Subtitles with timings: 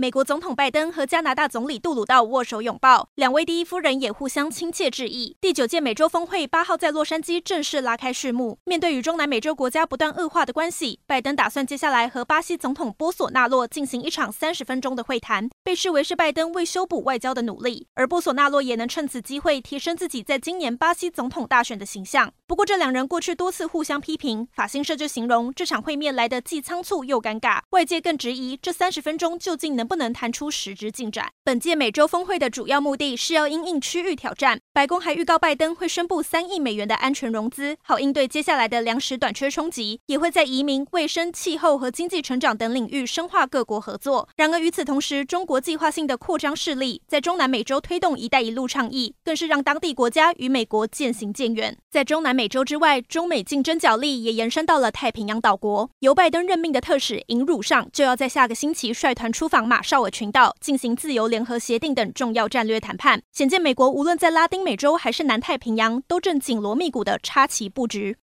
[0.00, 5.36] 美国总统拜登和加拿大总理杜鲁道握手拥抱，两位第一夫人也互相亲切致意。
[5.40, 8.60] 第九届美洲峰会八号在洛杉矶正式拉开序幕。
[8.62, 17.88] 面对与中南美洲国家不断恶化的关系，拜登打算接下来和巴西总统波索纳洛进行一场三十分钟的会谈，被视为是拜登为修补外交的努力。
[17.94, 22.32] 而波索纳洛也能趁此机会提升自己在今年巴西总统大选的形象。
[22.46, 27.62] 不过，这两人过去多次互相批评，法新社就形容这场会面来得既仓促又尴尬。
[27.70, 31.30] 外界更质疑这三十分钟究竟能不能谈出实质进展？
[31.42, 34.60] 本届美洲峰会的主要目的是要因应区域挑战。
[34.74, 39.98] 白宫还预告，拜登会宣布三亿美元的安全融资，好应对接下来的粮食短缺冲击。
[40.06, 44.28] 也会在移民、卫生、气候和经济成长等领域深化各国合作。
[44.36, 51.76] 然而与此同时，中国计划性的扩张势力，在中南美洲推动“一带一路”倡议，更是让当地国家与美国渐行渐远。
[51.90, 55.90] 在中南美洲之外，中美竞争角力也延伸到了太平洋岛国。
[56.00, 68.16] 由拜登任命的特使尹汝尚就要在下个星期率团出访马绍尔群岛进行自由联合协定等重要战略谈判，显见美国无论在拉丁美洲还是南太平洋，都正紧锣密鼓地插旗布局。